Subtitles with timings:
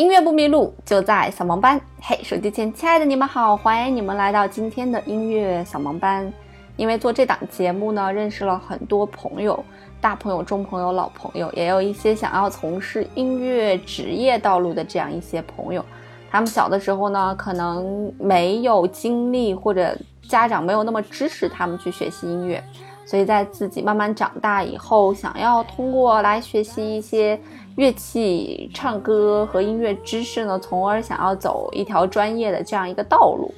[0.00, 1.78] 音乐不迷路，就在小盲班。
[2.00, 6.32] 嘿，手机前亲爱的你们好，欢迎你们来到今天的音乐小盲班。
[6.76, 9.62] 因为做这档节目呢，认识了很多朋友，
[10.00, 15.84] 大朋友、中朋友、老朋友，也有一些想要从事音乐职业道路的这样一些朋友。
[16.30, 19.94] 他们小的时候呢，可能没有经历，或者
[20.26, 22.64] 家长没有那么支持他们去学习音乐，
[23.04, 27.38] 所以在自己慢慢长大以后，想要通过来学习一些。
[27.76, 33.52] 乐器、唱歌和音乐知识呢，从而想要走一条专业的这样一个道路。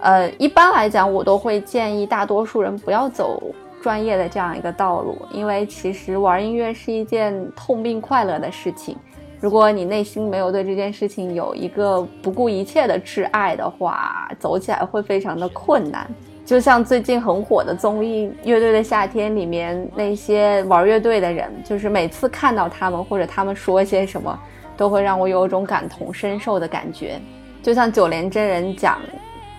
[0.00, 3.42] 呃，一般来讲，我都会建议大多数人不要走
[3.82, 8.96] 专业的这样一个道路，因为其实玩音乐是一件痛并快乐的事情。
[9.40, 16.06] 如果你内心没有对这件事情有一个不顾一切的挚爱的话，走起来会非常的困难。
[16.50, 24.36] 就像最近很火的综艺《乐队的夏天》里面那些玩乐队的人，就是每次看到他们或者他们说些什么，
[24.76, 27.20] 都会让我有一种感同身受的感觉。
[27.62, 28.98] 就像九连真人讲，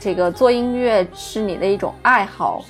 [0.02, 2.62] 这个做音乐是你的一种爱好，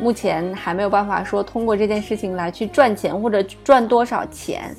[0.00, 4.74] 目前还没有办法说通过这件事情来去赚钱或者赚多少钱，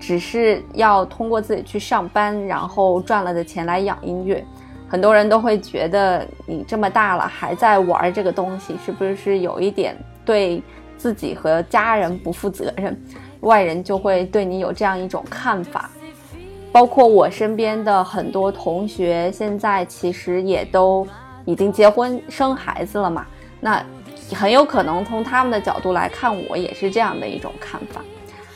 [0.00, 4.42] 只是要通过自己去上班，然后赚了的钱来养音乐。
[4.90, 10.60] 很多人都会觉得你这么大了还在玩这个东西，是不是有一点对
[10.98, 13.00] 自己和家人不负责任？
[13.42, 15.88] 外人就会对你有这样一种看法。
[16.72, 21.06] 包括我身边的很多同学，现在其实也都
[21.44, 23.24] 已经结婚生孩子了嘛。
[23.60, 23.80] 那
[24.34, 28.00] 很有可能从他们的角度来看，我也是这样的一种看法。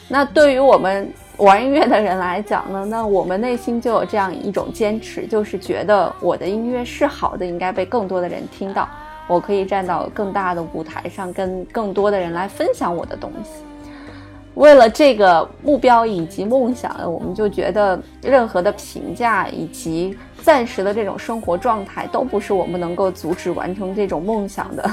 [0.08, 1.08] 那对于我们。
[1.38, 8.88] 玩音乐的人来讲呢，那我们内心就有这样一种坚持，就是觉得我的音乐是好的，应该被更多的人听到，
[9.26, 13.50] 我可以站到更大的舞台上，跟更多的人来分享我的东西。
[14.54, 24.88] 为了这个目标以及梦想，我们就觉得任何的评价以及暂时的这种生活状态，都不是我们能够阻止完成这种梦想的。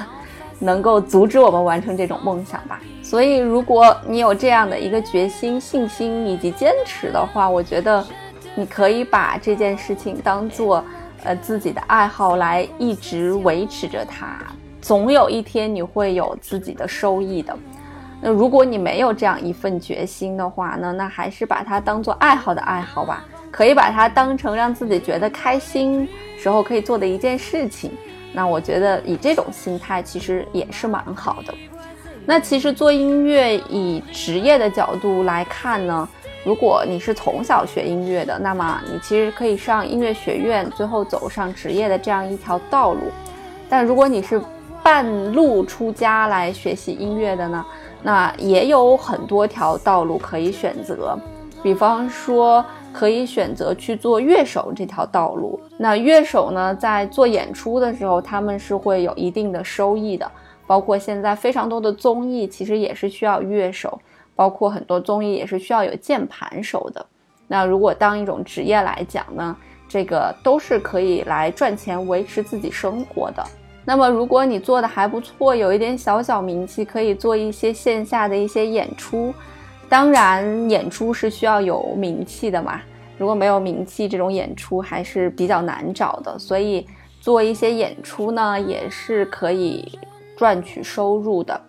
[0.62, 2.80] 能够阻止我们完成这种梦想吧。
[3.04, 8.06] 所以，如果你有这样的一个决心、信心以及坚持的话，我觉得
[8.56, 10.82] 你可以把这件事情当做
[11.24, 14.38] 呃自己的爱好来一直维持着它。
[14.80, 17.54] 总有一天你会有自己的收益的。
[18.22, 23.26] 那如果你没有这样一份决心的话呢，那还是把它当做爱好的爱好吧。
[23.52, 26.08] 可以把它当成让自己觉得开心
[26.38, 27.92] 时候可以做的一件事情。
[28.34, 31.54] 那我觉得以这种心态其实也是蛮好的。
[32.26, 36.08] 那其实做音乐以职业的角度来看呢，
[36.46, 43.02] 如果你是从小学音乐的，那么你其实可以上音乐学院，最后走上职业的这样一条道路。
[43.68, 44.42] 但如果你是
[44.84, 47.66] 半路出家来学习音乐的呢，
[48.02, 51.18] 那也有很多条道路可以选择，
[51.62, 52.64] 比方说。
[52.94, 55.60] 可以选择去做乐手这条道路。
[55.78, 60.30] 那乐手呢，在做演出的时候，他们是会有一定的收益的。
[60.68, 64.00] 包括现在非常多的综艺，其实也是需要乐手，
[64.36, 67.06] 包括很多综艺也是需要有键盘手的。
[67.48, 69.54] 那如果当一种职业来讲呢，
[69.90, 73.44] 这个都是可以来赚钱维持自己生活的。
[73.84, 79.34] 那么如果你做的还不错，有一点小小名气，可以做一些线下的一些演出。
[79.92, 82.80] 当然，演出是需要有名气的嘛。
[83.18, 86.40] 如果没有名气，这种演出还是比较难找的。
[86.40, 86.88] 所以
[87.20, 90.00] 做一些演出呢，也是可以
[90.38, 91.60] 赚取收入的。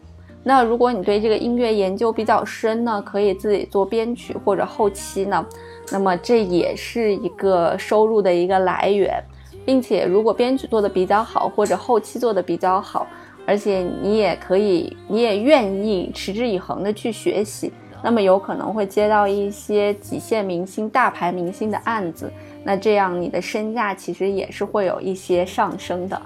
[0.44, 5.44] 那如果你对这个音乐研究比较深呢，可以自己做编曲或者后期呢，
[5.91, 9.21] 那么这也是一个收入的一个来源。
[9.66, 13.05] 并且，如果编曲做的比较好，或者后期做的比较好，
[13.44, 17.72] 而且你也可以，你也愿意持之以恒的去学习。
[18.02, 22.30] 那么有可能会接到一些几线明星、大牌明星的案子，
[22.64, 26.20] 那这样你的身价其实也是会有一些上升的。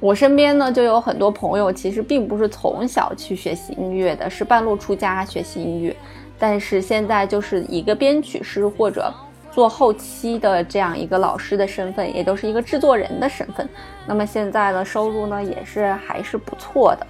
[0.00, 5.96] 我身边呢就有很多朋友，其实并不是从小去学习音乐的，是半路出家学习音乐，
[6.38, 9.12] 但是现在就是一个编曲师或者
[9.50, 13.66] 做后期的这样一个老师的身份，也都是一个制作人的身份。
[14.06, 17.06] 那么现在的收入呢也是还是不错的。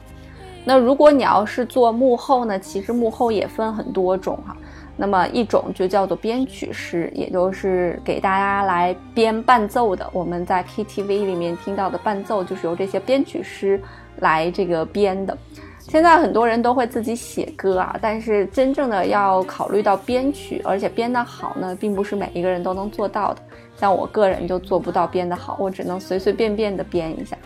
[0.64, 4.56] 那如果你要是做幕后呢，其实幕后也分很多种哈。
[4.96, 10.08] 那么一种就叫做编曲师，也就是给大家来编伴奏的。
[10.12, 13.80] 我们在 KTV 里面听到的伴奏，就是由这些编曲师
[14.20, 15.36] 来这个编的。
[15.80, 23.42] 现在很多人都会自己写歌啊，但是真正的要考虑到编曲，而且编得好呢，并不是每一个人都能做到的。
[23.76, 27.36] 像我个人就做不到编得好，我只能随随便便的编一下，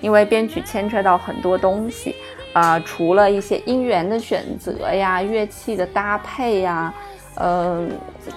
[0.00, 2.14] 因为编曲牵扯到很多东西。
[2.56, 6.94] 啊，除了一些音源的选择呀、乐器的搭配呀，
[7.34, 7.90] 嗯，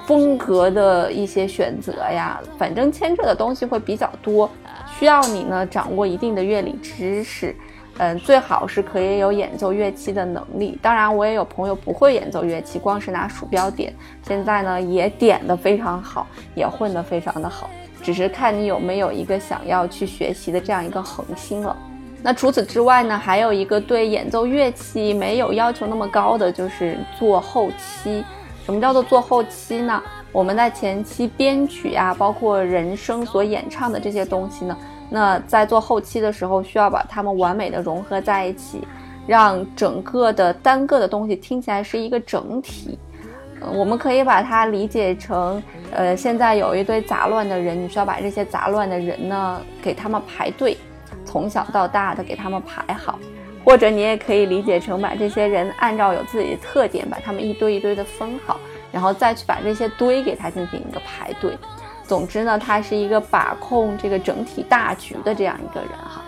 [0.06, 4.50] 风格的一些选择呀，反正牵扯的东西会比较多，
[5.00, 7.56] 需要你呢掌握一定的乐理知识。
[7.98, 10.78] 嗯，最好是可以有演奏乐器的能力。
[10.82, 13.94] 当然，我也有朋友不会演奏乐器，光是拿鼠标点，
[14.28, 17.70] 现在呢也点的非常好，也混得非常的好。
[18.02, 21.74] 只是看你有没有一个想要去学习的这样一个恒心了。
[22.22, 28.24] 那除此之外呢，还有一个对演奏乐器没有要求那么高的，就是做后期。
[28.66, 30.02] 什么叫做做后期呢？
[30.32, 34.78] 我们在前期编曲呀，包括人声所演唱的这些东西呢。
[35.10, 38.88] 那在做后期的时候，需要把它们完美的融合在一起，
[39.26, 43.00] 让整个的单个的东西听起来是一个整体。
[43.62, 50.78] 嗯，我们可以把它理解成，呃，现在有一堆杂乱的人，你需要把这些杂乱的人呢，给他们排队，
[51.30, 53.20] 从小到大的给他们排好。
[53.64, 58.58] 或者你也可以理解成，把这些人按照有自己的特点，把他们一堆一堆的分好，
[58.92, 61.56] 然后再去把这些堆给他进行一个排队。
[62.04, 66.22] 总之呢，他是一个把控这个整体大局的这样一个人哈。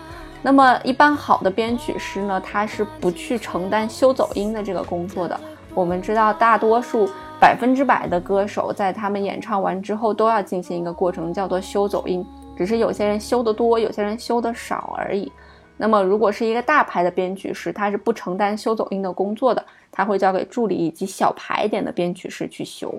[0.44, 5.40] 那么，一般好的编曲师呢，他是不去承担修走音的这个工作的。
[5.74, 7.10] 我们知道，大多数
[7.40, 12.24] 百分之百的歌手在他们演唱完之后，都要进行一个过程，叫做修走音。
[12.62, 15.32] 只是有些人修得多，有些人修得少而已。
[15.78, 22.94] 那么，如果是一个大牌的编曲师，他是不承担修走音的工作的，他会交给助理以及小牌点的编曲师去修。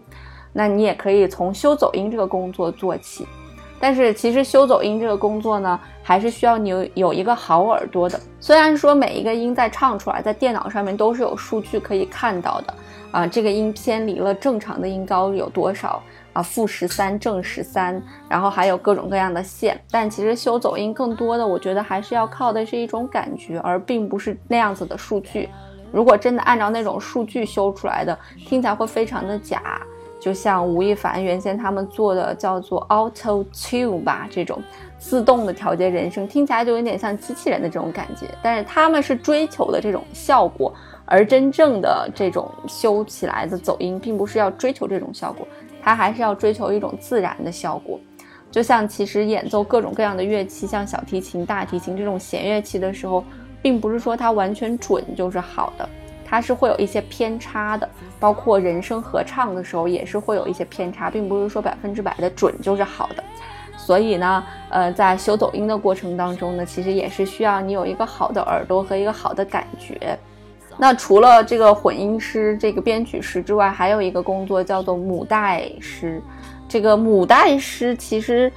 [0.52, 3.24] 那你也可以从修走音这个工作做起，
[3.78, 8.18] 但是其实修走音这个工作呢，还是需要你有有一个好耳朵的。
[8.40, 12.74] 虽然说每一个音在唱出来，在电脑上面都是有数据可以看到的
[13.12, 19.80] 啊，这个音偏离了正常的音高有多少啊，负十三、正十三，然后还有各种各样的线。
[19.90, 25.48] 但其实修走音更多的，我觉得还是要靠的是一种感觉，而并不是那样子的数据。
[25.90, 29.80] 如果真的按照那种数据修出来的，听起来会非常的假。
[30.18, 34.62] 就像吴亦凡原先他们做的叫做 Auto Tune 吧，这种
[34.96, 38.26] 自动的调节人声，听起来就有点像机器人的这种感觉。
[38.40, 40.72] 但是他们是追求的这种效果，
[41.04, 45.44] 而真正的这种修起来的走音，并不是要追求这种效果，
[45.82, 47.98] 它还是要追求一种自然的效果。
[48.50, 53.24] 就像其实演奏各种各样的乐器，像小提琴、大提琴这种弦乐器的时候，
[53.60, 55.88] 并不是说它完全准就是好的。
[56.24, 57.88] 它是会有一些偏差的，
[58.20, 63.24] 包括人声合唱的时候也是会有一些偏差，并不是说百分之百的准就是好的。
[63.76, 70.18] 所以呢，呃，在修走音的过程当中呢，其实也是需要你有一个好的耳朵和一个好的感觉。
[70.78, 76.20] 那除了这个混音师、这个编曲师之外，还有一个工作叫做母带师。
[76.68, 78.50] 这个母带师其实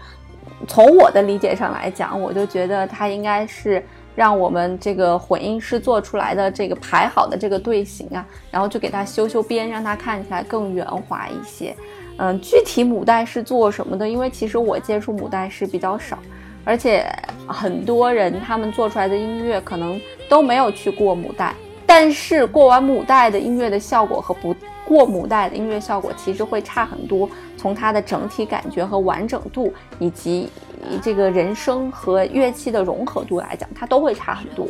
[0.68, 3.84] 从我的理解上来讲，我就觉得他应该是。
[4.16, 11.76] 让我们这个混音师做出来的这个排好的这个队形啊，然后就给它修修边，让它看起来更圆滑一些。
[12.16, 14.08] 嗯，具体母带是做什么的？
[14.08, 16.18] 因为其实我接触母带是比较少，
[16.64, 17.06] 而且
[17.46, 21.54] 很多人他们做出来的音乐可能都没有去过母带，
[21.98, 24.54] 但是过完母带的音乐的效果和不
[24.84, 27.30] 过母带的音乐效果其实会差很多。
[27.56, 30.50] 从它的整体感觉和完整度，以及
[31.02, 34.68] 这个人声和乐器的融合度来讲，它都会差很多。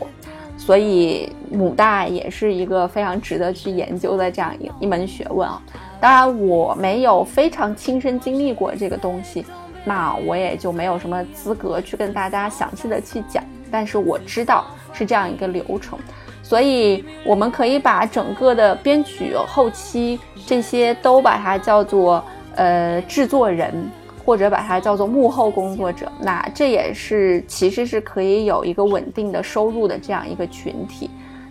[0.55, 5.59] 所以母带也是一个非常值得去研究的这样一一门学问啊。
[5.99, 9.43] 当然，我没有非常亲身经历过这个东西，
[9.83, 13.43] 那我也就没有什么资格去跟大家详细的去讲。
[13.71, 15.97] 但是我知道是这样一个流程，
[16.45, 22.23] 所以我们可以把整个的编曲、后期这些都把它叫做。
[22.57, 23.91] 呃，制作人
[24.25, 31.09] 或者把它叫做幕后工作者，那这也是其实是可以有一个稳定的收入的这样一个群体。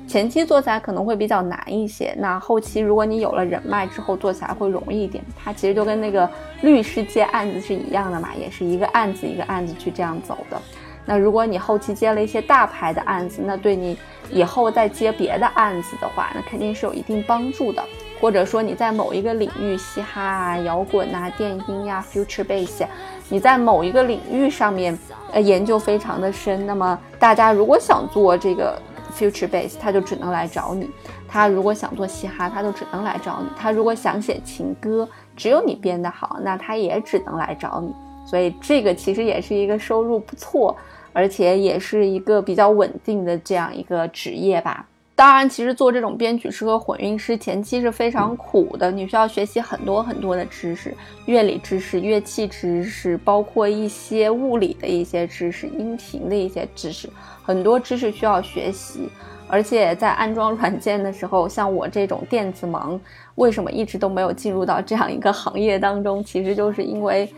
[0.09, 5.23] 前期做起来可能会比较难一些，那后期如果你有了人脉之后做起来会容易一点。
[5.37, 6.27] 它其实就跟那个
[6.63, 10.59] 律师接案子是一样的嘛，也是一个案子一个案子去这样走的。
[11.07, 13.97] 那如果你后期接了一些大牌的案子，那对你
[14.31, 17.83] 以后再接别的案子的话，那肯定是有一定帮助的。
[18.21, 22.87] 或者说你在某一个领域，嘻哈啊、摇滚啊、电音呀、future bass，
[23.29, 24.99] 你在某一个领域上面，
[25.33, 28.81] 呃，研究非常的深，那么大家如果想做这个
[29.15, 30.87] future bass，他就只能来找你；
[31.29, 35.07] 他如果想做嘻哈，他就只能来找你；他如果想写情歌，
[35.37, 37.95] 只有你编得好，那他也只能来找你。
[38.25, 40.77] 所以这个其实也是一个收入不错，
[41.13, 44.87] 而且也是一个比较稳定的这样一个职业吧。
[45.17, 50.93] 当然，其实做这种编曲师和混音师前期是非常苦的，你需要学习很多很多的知识，
[51.27, 57.09] 乐理知识、乐器知识，包括一些物理的一些知识、音频的一些知识，
[57.45, 59.09] 很多知识需要学习。
[59.47, 62.99] 而且在安装软件的时候，像我这种电子盲，
[63.37, 66.25] 为什么一直都没有进入到这样一个行业当中？
[66.25, 67.33] 其实就是因为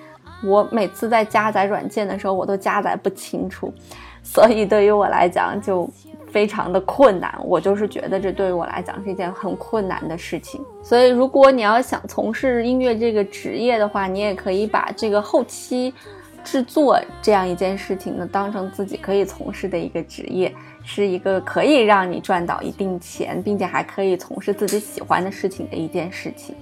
[0.44, 3.72] 我每次在加载软件的时候，我都加载不清楚，
[4.22, 5.88] 所以对于我来讲就
[6.30, 7.34] 非常的困难。
[7.44, 10.60] 我就是觉得这对于我来讲是一件很困难的事情。
[10.82, 15.92] 所以如果你要想从事音乐这个职业的话，你也可以把这个后期
[16.44, 20.54] 制作这样一件事情呢，当成自己可以从事的一个职业。
[20.88, 26.54] 是一个可以让你赚到一定钱，并且还可以从事自己喜欢的事情的一件事情。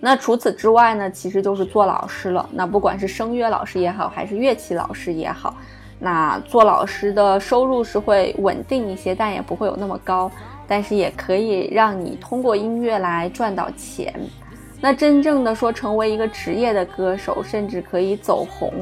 [0.00, 2.48] 那除此之外呢，其实就是做老师了。
[2.52, 5.54] 那不管是声乐老师也好，还是乐器老师也好，
[5.98, 10.30] 那做老师的收入是会稳定一些，但也不会有那么高。
[10.66, 14.14] 但是也可以让你通过音乐来赚到钱。
[14.80, 18.72] 那真正的说，成为一个职业的歌手，甚至可以走红。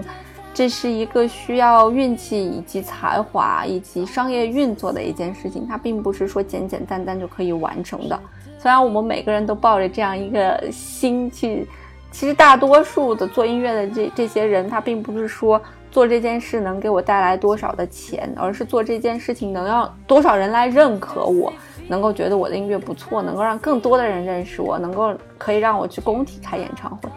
[0.53, 8.21] 这是一个需要运气以及才华以及商业运作的一件事情，它并不是说简简单单就可以完成的。
[8.59, 11.67] 虽然我们每个人都抱着这样一个心去，
[12.11, 15.61] 其实大多数的做音乐的这这些人，他并不是说
[15.91, 21.53] 做这件事能给我带来多少的钱，而是做这件事情能让多少人来认可我，
[21.87, 27.09] 能够觉得我的音乐不错，能够让更多的人认识我，能够可以让我去工体开演唱会。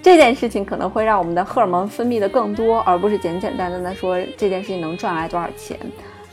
[0.00, 5.78] 这件事情可能会让我们的荷尔蒙分泌的更多，而不是简简单单的说这件事情能赚来多少钱。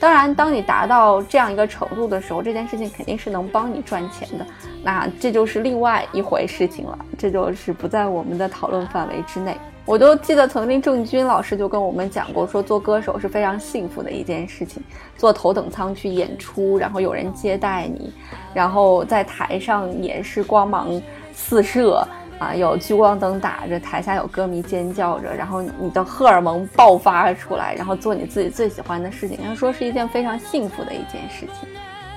[0.01, 4.43] 当然，当你达到这样一个程度的时候，这件事情肯定是能帮你赚钱的。
[4.83, 9.55] 那这就是另外一回事情了，这就是不在我们的讨论范围之内。
[9.85, 14.81] 我都记得曾经郑钧老师就跟我们讲过，说做歌手是非常幸福的一件事情，
[15.17, 18.11] 坐头等舱去演出，然后有人接待你，
[18.55, 20.89] 然后在台上也是光芒
[21.31, 22.03] 四射。
[22.41, 31.69] 啊，有聚光灯打着，台下有歌迷尖叫着，然后你的荷尔蒙爆发出来，然后做你自己最喜欢的事情，他说是一件非常幸福的一件事情。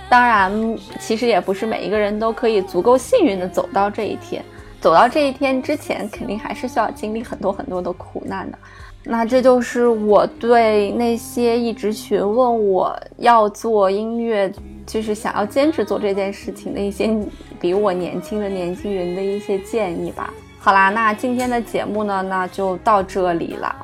[0.08, 0.50] 当然，
[0.98, 4.42] 其实也不是每一个人都可以足够幸运的走到这一天，
[4.80, 8.56] 走到这一天之前，肯定还是需要经历很多很多的苦难的。
[9.02, 14.50] 那这就是我对那些一直询问我要做音乐。
[14.86, 17.16] 就是想要坚持做这件事情的一些
[17.60, 20.32] 比我年轻的年轻人的一些建议吧。
[20.58, 23.74] 好啦，那今天的节目呢，那就到这里了。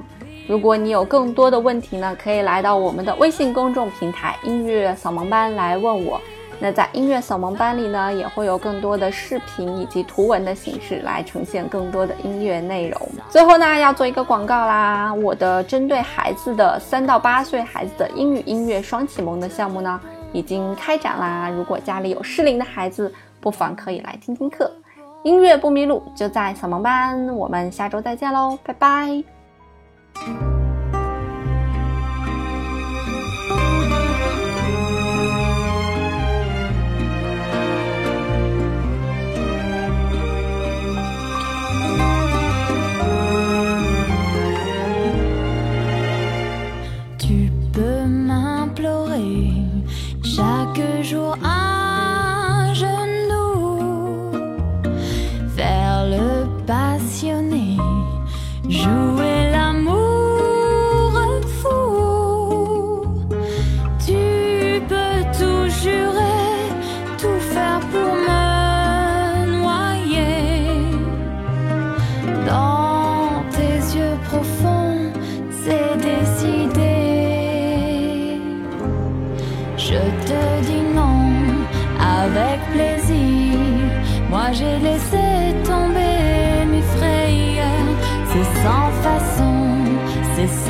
[0.49, 6.21] 如果你有更多的问题呢，可以来到我们的微信公众平台“音乐扫盲班”来问我。
[6.62, 13.09] 那在音乐扫盲班里呢，也会有更多的视频以及图文的形式来呈现更多的音乐内容。
[13.30, 20.00] 最后呢，要做一个广告啦，我的针对孩子的三到八岁孩子的英语音乐双启蒙的项目呢。
[20.32, 21.49] 已经开展啦！
[21.50, 24.70] 如果家里有适龄的孩子，不妨可以来听听课。
[25.22, 27.26] 音乐不迷路，就在扫盲班。
[27.37, 30.60] 我们下周再见喽，拜拜。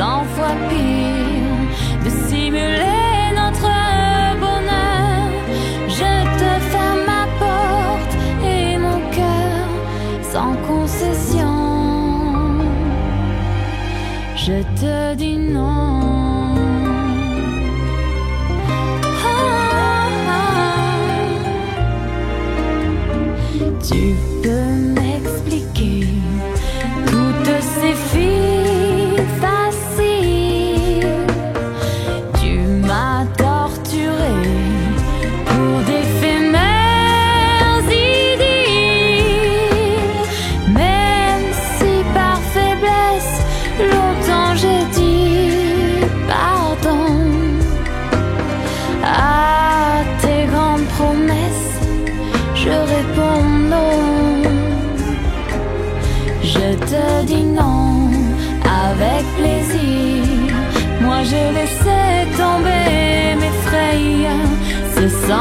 [0.00, 3.72] Cent fois pire de simuler notre
[4.44, 5.28] bonheur.
[5.88, 9.68] Je te ferme ma porte et mon cœur
[10.32, 11.56] sans concession.
[14.36, 16.29] Je te dis non.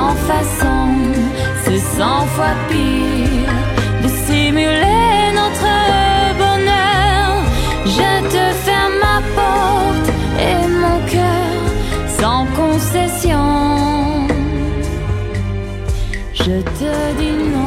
[0.09, 0.95] 100 façons,
[1.63, 3.53] c'est 100 fois pire
[4.01, 5.73] de simuler notre
[6.41, 7.29] bonheur.
[7.85, 10.09] Je te ferme ma porte
[10.47, 11.61] et mon cœur
[12.19, 14.27] sans concession.
[16.33, 17.58] Je te dis non.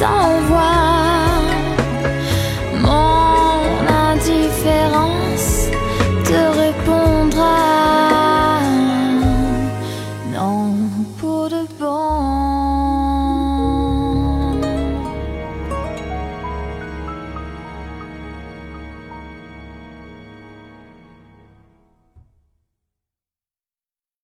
[0.00, 0.49] solve